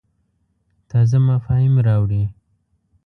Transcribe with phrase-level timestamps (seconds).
[0.89, 2.23] تازه مفاهیم راوړې.